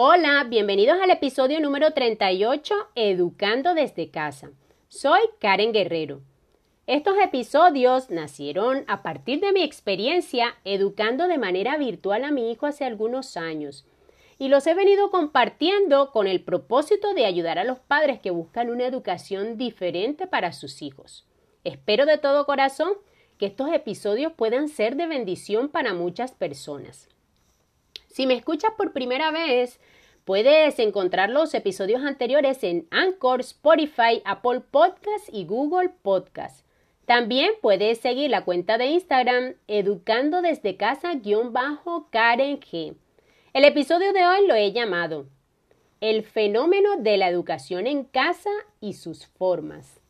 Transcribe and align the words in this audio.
Hola, 0.00 0.46
bienvenidos 0.48 0.96
al 1.02 1.10
episodio 1.10 1.58
número 1.58 1.90
38, 1.90 2.72
Educando 2.94 3.74
desde 3.74 4.12
casa. 4.12 4.52
Soy 4.86 5.18
Karen 5.40 5.72
Guerrero. 5.72 6.20
Estos 6.86 7.16
episodios 7.20 8.08
nacieron 8.08 8.84
a 8.86 9.02
partir 9.02 9.40
de 9.40 9.50
mi 9.50 9.64
experiencia 9.64 10.54
educando 10.64 11.26
de 11.26 11.36
manera 11.36 11.76
virtual 11.78 12.22
a 12.22 12.30
mi 12.30 12.52
hijo 12.52 12.66
hace 12.66 12.84
algunos 12.84 13.36
años 13.36 13.86
y 14.38 14.46
los 14.46 14.68
he 14.68 14.74
venido 14.74 15.10
compartiendo 15.10 16.12
con 16.12 16.28
el 16.28 16.44
propósito 16.44 17.12
de 17.12 17.26
ayudar 17.26 17.58
a 17.58 17.64
los 17.64 17.80
padres 17.80 18.20
que 18.20 18.30
buscan 18.30 18.70
una 18.70 18.86
educación 18.86 19.58
diferente 19.58 20.28
para 20.28 20.52
sus 20.52 20.80
hijos. 20.80 21.26
Espero 21.64 22.06
de 22.06 22.18
todo 22.18 22.46
corazón 22.46 22.92
que 23.36 23.46
estos 23.46 23.72
episodios 23.72 24.32
puedan 24.34 24.68
ser 24.68 24.94
de 24.94 25.08
bendición 25.08 25.68
para 25.68 25.92
muchas 25.92 26.30
personas. 26.30 27.08
Si 28.18 28.26
me 28.26 28.34
escuchas 28.34 28.72
por 28.76 28.92
primera 28.92 29.30
vez, 29.30 29.78
puedes 30.24 30.80
encontrar 30.80 31.30
los 31.30 31.54
episodios 31.54 32.02
anteriores 32.02 32.64
en 32.64 32.88
Anchor, 32.90 33.42
Spotify, 33.42 34.22
Apple 34.24 34.58
Podcasts 34.58 35.30
y 35.32 35.44
Google 35.44 35.90
Podcasts. 36.02 36.64
También 37.06 37.52
puedes 37.62 38.00
seguir 38.00 38.28
la 38.30 38.44
cuenta 38.44 38.76
de 38.76 38.86
Instagram 38.86 39.54
educando 39.68 40.42
desde 40.42 40.76
casa-karen 40.76 42.58
G. 42.58 42.96
El 43.52 43.64
episodio 43.64 44.12
de 44.12 44.26
hoy 44.26 44.48
lo 44.48 44.56
he 44.56 44.72
llamado 44.72 45.26
El 46.00 46.24
fenómeno 46.24 46.96
de 46.96 47.18
la 47.18 47.28
educación 47.28 47.86
en 47.86 48.02
casa 48.02 48.50
y 48.80 48.94
sus 48.94 49.28
formas. 49.28 50.00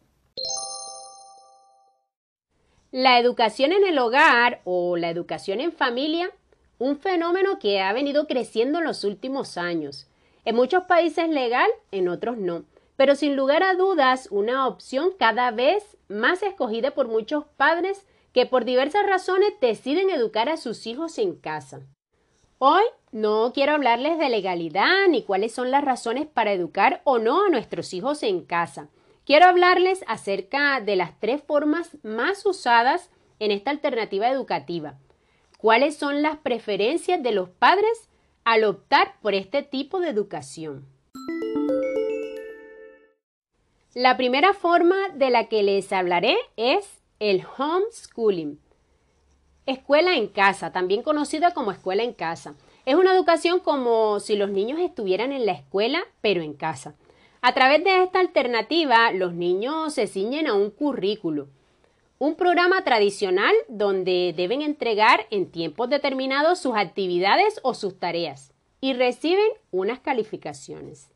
La 2.91 3.19
educación 3.19 3.73
en 3.73 3.87
el 3.87 3.98
hogar 3.98 4.62
o 4.65 4.97
la 4.97 5.11
educación 5.11 5.61
en 5.61 5.73
familia, 5.73 6.31
un 6.78 6.98
fenómeno 6.98 7.58
que 7.58 7.80
ha 7.80 7.92
venido 7.92 8.27
creciendo 8.27 8.78
en 8.78 8.84
los 8.84 9.05
últimos 9.05 9.58
años. 9.58 10.06
En 10.44 10.56
muchos 10.56 10.84
países 10.84 11.28
legal, 11.28 11.69
en 11.91 12.08
otros 12.08 12.39
no, 12.39 12.64
pero 12.97 13.14
sin 13.14 13.36
lugar 13.36 13.62
a 13.62 13.75
dudas 13.75 14.28
una 14.30 14.66
opción 14.66 15.11
cada 15.19 15.50
vez 15.50 15.97
más 16.08 16.42
escogida 16.42 16.92
por 16.92 17.08
muchos 17.08 17.44
padres 17.56 18.06
que 18.33 18.47
por 18.47 18.64
diversas 18.64 19.06
razones 19.06 19.53
deciden 19.61 20.11
educar 20.11 20.48
a 20.48 20.56
sus 20.56 20.86
hijos 20.86 21.19
en 21.19 21.34
casa. 21.34 21.80
Hoy 22.58 22.83
no 23.12 23.53
quiero 23.55 23.72
hablarles 23.72 24.19
de 24.19 24.28
legalidad 24.28 25.06
ni 25.08 25.22
cuáles 25.22 25.53
son 25.53 25.70
las 25.70 25.84
razones 25.84 26.27
para 26.27 26.53
educar 26.53 27.03
o 27.05 27.19
no 27.19 27.47
a 27.47 27.50
nuestros 27.50 27.94
hijos 27.94 28.22
en 28.22 28.44
casa. 28.44 28.88
Quiero 29.25 29.47
hablarles 29.47 30.03
acerca 30.06 30.81
de 30.81 30.97
las 30.97 31.19
tres 31.20 31.42
formas 31.42 31.98
más 32.03 32.44
usadas 32.47 33.10
en 33.38 33.50
esta 33.50 33.70
alternativa 33.70 34.28
educativa. 34.28 34.98
¿Cuáles 35.59 35.97
son 35.97 36.23
las 36.23 36.39
preferencias 36.39 37.20
de 37.20 37.33
los 37.33 37.48
padres 37.48 38.09
al 38.45 38.62
optar 38.62 39.14
por 39.20 39.34
este 39.34 39.65
tipo 39.65 39.98
de 39.98 40.09
educación? 40.09 40.87
La 43.92 44.17
primera 44.17 44.55
forma 44.55 45.09
de 45.17 45.31
la 45.31 45.48
que 45.48 45.65
les 45.65 45.92
hablaré 45.92 46.37
es 46.56 47.03
el 47.19 47.45
homeschooling. 47.45 48.61
Escuela 49.67 50.15
en 50.15 50.28
casa, 50.28 50.70
también 50.70 51.03
conocida 51.03 51.53
como 51.53 51.72
escuela 51.72 52.05
en 52.05 52.12
casa. 52.12 52.55
Es 52.87 52.95
una 52.95 53.12
educación 53.12 53.59
como 53.59 54.20
si 54.20 54.37
los 54.37 54.50
niños 54.50 54.78
estuvieran 54.78 55.33
en 55.33 55.45
la 55.45 55.55
escuela, 55.55 56.05
pero 56.20 56.41
en 56.41 56.55
casa. 56.55 56.95
A 57.41 57.53
través 57.53 57.83
de 57.83 58.05
esta 58.05 58.20
alternativa, 58.20 59.11
los 59.11 59.34
niños 59.34 59.93
se 59.93 60.06
ciñen 60.06 60.47
a 60.47 60.55
un 60.55 60.70
currículo, 60.70 61.48
un 62.19 62.34
programa 62.34 62.83
tradicional 62.83 63.55
donde 63.69 64.34
deben 64.36 64.61
entregar 64.61 65.27
en 65.30 65.50
tiempos 65.50 65.88
determinados 65.88 66.58
sus 66.58 66.77
actividades 66.77 67.60
o 67.62 67.75
sus 67.75 67.98
tareas 67.98 68.52
y 68.80 68.92
reciben 68.92 69.48
unas 69.70 70.00
calificaciones. 70.00 71.08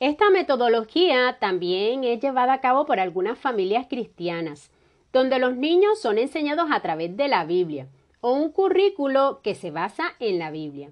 Esta 0.00 0.30
metodología 0.30 1.36
también 1.38 2.04
es 2.04 2.20
llevada 2.20 2.54
a 2.54 2.60
cabo 2.60 2.86
por 2.86 2.98
algunas 2.98 3.38
familias 3.38 3.86
cristianas, 3.88 4.70
donde 5.12 5.38
los 5.38 5.56
niños 5.56 6.00
son 6.00 6.18
enseñados 6.18 6.68
a 6.70 6.80
través 6.80 7.16
de 7.16 7.28
la 7.28 7.44
Biblia 7.44 7.88
o 8.20 8.32
un 8.32 8.50
currículo 8.50 9.40
que 9.42 9.54
se 9.54 9.70
basa 9.70 10.14
en 10.18 10.38
la 10.38 10.50
Biblia. 10.50 10.90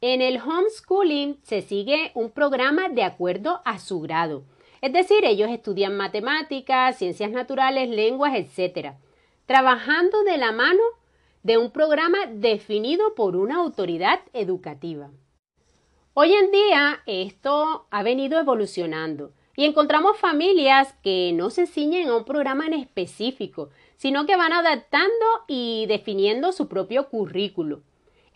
En 0.00 0.20
el 0.20 0.38
homeschooling 0.38 1.38
se 1.42 1.62
sigue 1.62 2.12
un 2.14 2.30
programa 2.30 2.90
de 2.90 3.04
acuerdo 3.04 3.62
a 3.64 3.78
su 3.78 4.00
grado. 4.00 4.44
Es 4.84 4.92
decir, 4.92 5.24
ellos 5.24 5.48
estudian 5.48 5.96
matemáticas, 5.96 6.98
ciencias 6.98 7.30
naturales, 7.30 7.88
lenguas, 7.88 8.34
etc., 8.34 8.92
trabajando 9.46 10.24
de 10.24 10.36
la 10.36 10.52
mano 10.52 10.82
de 11.42 11.56
un 11.56 11.70
programa 11.70 12.18
definido 12.26 13.14
por 13.14 13.34
una 13.34 13.56
autoridad 13.56 14.20
educativa. 14.34 15.08
Hoy 16.12 16.34
en 16.34 16.50
día 16.50 17.00
esto 17.06 17.86
ha 17.90 18.02
venido 18.02 18.38
evolucionando 18.38 19.32
y 19.56 19.64
encontramos 19.64 20.18
familias 20.18 20.92
que 21.02 21.32
no 21.32 21.48
se 21.48 21.66
ciñen 21.66 22.10
a 22.10 22.16
un 22.18 22.26
programa 22.26 22.66
en 22.66 22.74
específico, 22.74 23.70
sino 23.96 24.26
que 24.26 24.36
van 24.36 24.52
adaptando 24.52 25.24
y 25.48 25.86
definiendo 25.88 26.52
su 26.52 26.68
propio 26.68 27.08
currículo. 27.08 27.80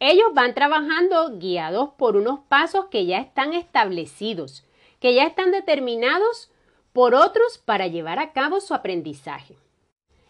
Ellos 0.00 0.28
van 0.32 0.54
trabajando 0.54 1.36
guiados 1.36 1.91
por 1.98 2.16
unos 2.16 2.41
pasos 2.48 2.86
que 2.86 3.04
ya 3.04 3.19
están 3.19 3.53
establecidos, 3.53 4.65
que 5.00 5.14
ya 5.14 5.25
están 5.25 5.50
determinados 5.50 6.50
por 6.92 7.14
otros 7.14 7.59
para 7.59 7.86
llevar 7.86 8.19
a 8.19 8.32
cabo 8.32 8.60
su 8.60 8.75
aprendizaje. 8.75 9.56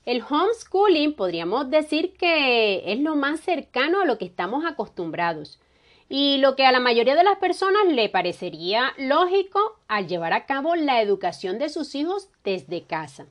El 0.05 0.23
homeschooling 0.23 1.15
podríamos 1.15 1.71
decir 1.71 2.15
que 2.15 2.93
es 2.93 3.01
lo 3.01 3.15
más 3.17 3.41
cercano 3.41 4.01
a 4.01 4.05
lo 4.07 4.19
que 4.19 4.25
estamos 4.25 4.65
acostumbrados 4.65 5.61
y 6.09 6.39
lo 6.39 6.57
que 6.57 6.65
a 6.65 6.73
la 6.73 6.81
mayoría 6.81 7.15
de 7.15 7.25
las 7.25 7.39
personas 7.39 7.87
le 7.89 8.09
parecería 8.09 8.95
lógico 8.97 9.79
al 9.87 10.09
llevar 10.09 10.33
a 10.33 10.47
cabo 10.47 10.75
la 10.77 11.03
educación 11.03 11.59
de 11.59 11.69
sus 11.69 11.95
hijos 11.95 12.31
desde 12.45 12.85
casa. 12.85 13.27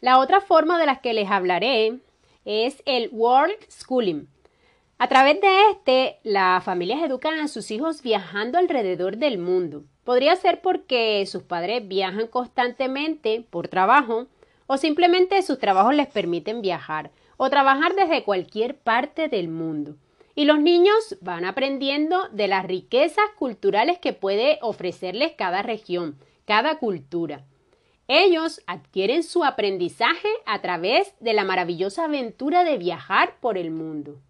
La 0.00 0.18
otra 0.18 0.40
forma 0.40 0.78
de 0.78 0.86
la 0.86 1.00
que 1.00 1.14
les 1.14 1.30
hablaré 1.30 1.98
es 2.44 2.82
el 2.86 3.08
world 3.12 3.58
schooling, 3.68 4.26
a 5.02 5.08
través 5.08 5.40
de 5.40 5.70
este, 5.72 6.20
las 6.22 6.62
familias 6.62 7.02
educan 7.02 7.40
a 7.40 7.48
sus 7.48 7.72
hijos 7.72 8.02
viajando 8.02 8.56
alrededor 8.56 9.16
del 9.16 9.36
mundo. 9.36 9.82
Podría 10.04 10.34
ser 10.36 10.60
porque 10.60 11.24
sus 11.26 11.42
padres 11.42 11.86
viajan 11.86 12.26
constantemente 12.26 13.44
por 13.48 13.68
trabajo 13.68 14.26
o 14.66 14.76
simplemente 14.76 15.40
sus 15.42 15.58
trabajos 15.58 15.94
les 15.94 16.08
permiten 16.08 16.62
viajar 16.62 17.10
o 17.36 17.50
trabajar 17.50 17.94
desde 17.94 18.24
cualquier 18.24 18.76
parte 18.76 19.28
del 19.28 19.48
mundo. 19.48 19.96
Y 20.34 20.44
los 20.44 20.58
niños 20.60 21.16
van 21.20 21.44
aprendiendo 21.44 22.28
de 22.30 22.48
las 22.48 22.64
riquezas 22.64 23.26
culturales 23.38 23.98
que 23.98 24.12
puede 24.12 24.58
ofrecerles 24.62 25.32
cada 25.36 25.62
región, 25.62 26.18
cada 26.46 26.78
cultura. 26.78 27.44
Ellos 28.08 28.62
adquieren 28.66 29.22
su 29.22 29.44
aprendizaje 29.44 30.28
a 30.46 30.60
través 30.60 31.14
de 31.20 31.32
la 31.32 31.44
maravillosa 31.44 32.04
aventura 32.04 32.64
de 32.64 32.78
viajar 32.78 33.36
por 33.40 33.56
el 33.56 33.70
mundo. 33.70 34.20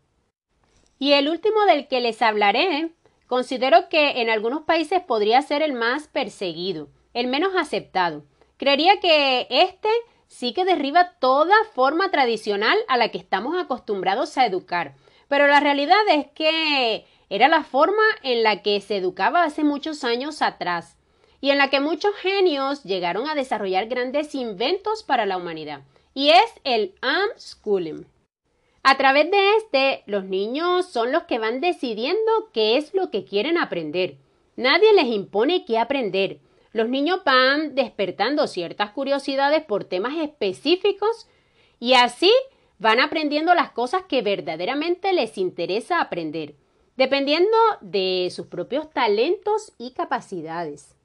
Y 0.98 1.12
el 1.12 1.28
último 1.28 1.64
del 1.64 1.88
que 1.88 2.00
les 2.00 2.20
hablaré, 2.20 2.92
considero 3.26 3.88
que 3.88 4.20
en 4.22 4.30
algunos 4.30 4.62
países 4.62 5.00
podría 5.02 5.42
ser 5.42 5.62
el 5.62 5.72
más 5.72 6.08
perseguido, 6.08 6.88
el 7.14 7.26
menos 7.26 7.52
aceptado. 7.56 8.24
Creería 8.56 9.00
que 9.00 9.46
este 9.50 9.88
sí 10.28 10.52
que 10.52 10.64
derriba 10.64 11.12
toda 11.18 11.54
forma 11.74 12.10
tradicional 12.10 12.78
a 12.88 12.96
la 12.96 13.10
que 13.10 13.18
estamos 13.18 13.54
acostumbrados 13.56 14.38
a 14.38 14.46
educar. 14.46 14.94
Pero 15.28 15.46
la 15.46 15.60
realidad 15.60 16.00
es 16.10 16.26
que 16.28 17.06
era 17.28 17.48
la 17.48 17.64
forma 17.64 18.02
en 18.22 18.42
la 18.42 18.62
que 18.62 18.80
se 18.80 18.96
educaba 18.96 19.44
hace 19.44 19.64
muchos 19.64 20.04
años 20.04 20.42
atrás 20.42 20.96
y 21.40 21.50
en 21.50 21.58
la 21.58 21.70
que 21.70 21.80
muchos 21.80 22.14
genios 22.16 22.84
llegaron 22.84 23.28
a 23.28 23.34
desarrollar 23.34 23.86
grandes 23.86 24.34
inventos 24.34 25.02
para 25.02 25.26
la 25.26 25.36
humanidad. 25.36 25.80
Y 26.14 26.28
es 26.28 26.52
el 26.64 26.94
unschooling. 27.02 28.06
A 28.84 28.96
través 28.96 29.30
de 29.30 29.56
este, 29.58 30.02
los 30.06 30.24
niños 30.24 30.86
son 30.86 31.12
los 31.12 31.22
que 31.24 31.38
van 31.38 31.60
decidiendo 31.60 32.50
qué 32.52 32.76
es 32.76 32.94
lo 32.94 33.10
que 33.10 33.24
quieren 33.24 33.56
aprender. 33.56 34.16
Nadie 34.56 34.92
les 34.94 35.06
impone 35.06 35.64
qué 35.64 35.78
aprender. 35.78 36.40
Los 36.72 36.88
niños 36.88 37.20
van 37.24 37.76
despertando 37.76 38.48
ciertas 38.48 38.90
curiosidades 38.90 39.62
por 39.62 39.84
temas 39.84 40.16
específicos 40.16 41.28
y 41.78 41.94
así 41.94 42.32
van 42.78 42.98
aprendiendo 42.98 43.54
las 43.54 43.70
cosas 43.70 44.02
que 44.08 44.20
verdaderamente 44.20 45.12
les 45.12 45.38
interesa 45.38 46.00
aprender, 46.00 46.56
dependiendo 46.96 47.56
de 47.82 48.32
sus 48.34 48.48
propios 48.48 48.90
talentos 48.90 49.72
y 49.78 49.92
capacidades. 49.92 50.96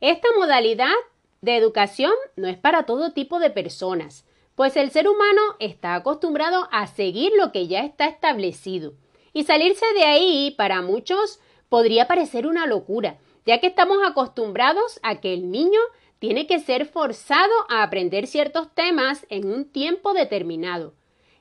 Esta 0.00 0.26
modalidad 0.36 0.94
de 1.40 1.56
educación 1.56 2.12
no 2.34 2.48
es 2.48 2.58
para 2.58 2.84
todo 2.84 3.12
tipo 3.12 3.38
de 3.38 3.50
personas 3.50 4.26
pues 4.56 4.76
el 4.76 4.90
ser 4.90 5.06
humano 5.06 5.42
está 5.60 5.94
acostumbrado 5.94 6.68
a 6.72 6.86
seguir 6.88 7.30
lo 7.38 7.52
que 7.52 7.68
ya 7.68 7.80
está 7.84 8.06
establecido. 8.06 8.94
Y 9.32 9.44
salirse 9.44 9.84
de 9.94 10.04
ahí 10.04 10.54
para 10.56 10.80
muchos 10.80 11.40
podría 11.68 12.08
parecer 12.08 12.46
una 12.46 12.66
locura, 12.66 13.18
ya 13.44 13.60
que 13.60 13.68
estamos 13.68 13.98
acostumbrados 14.04 14.98
a 15.02 15.20
que 15.20 15.34
el 15.34 15.50
niño 15.50 15.80
tiene 16.18 16.46
que 16.46 16.58
ser 16.58 16.86
forzado 16.86 17.52
a 17.68 17.82
aprender 17.82 18.26
ciertos 18.26 18.74
temas 18.74 19.26
en 19.28 19.46
un 19.46 19.70
tiempo 19.70 20.14
determinado 20.14 20.94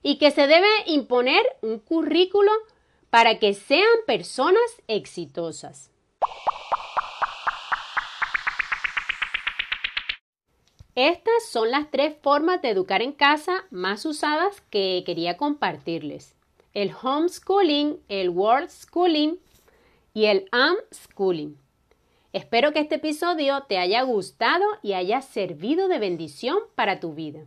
y 0.04 0.18
que 0.18 0.30
se 0.30 0.46
debe 0.46 0.68
imponer 0.86 1.42
un 1.62 1.80
currículo 1.80 2.52
para 3.10 3.40
que 3.40 3.54
sean 3.54 3.88
personas 4.06 4.62
exitosas. 4.88 5.95
Estas 10.96 11.50
son 11.52 11.72
las 11.72 11.92
tres 11.92 12.16
formas 12.22 12.62
de 12.62 12.70
educar 12.70 13.02
en 13.02 13.12
casa 13.12 13.66
más 13.70 14.06
usadas 14.06 14.62
que 14.70 15.04
quería 15.06 15.36
compartirles. 15.36 16.36
El 16.74 16.94
homeschooling, 16.94 18.00
el 18.08 18.30
world 18.30 18.70
schooling 18.70 19.36
y 20.14 20.26
el 20.26 20.50
unschooling. 20.54 21.58
Espero 22.32 22.72
que 22.72 22.80
este 22.80 22.96
episodio 22.96 23.64
te 23.68 23.78
haya 23.78 24.04
gustado 24.04 24.64
y 24.82 24.94
haya 24.94 25.22
servido 25.22 25.90
de 25.90 26.00
bendición 26.00 26.60
para 26.76 27.02
tu 27.02 27.14
vida. 27.14 27.42